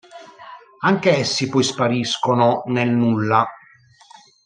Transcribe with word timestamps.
Anche 0.79 1.17
essi 1.17 1.47
poi 1.47 1.61
spariscono 1.61 2.63
nel 2.65 2.89
nulla. 2.89 3.47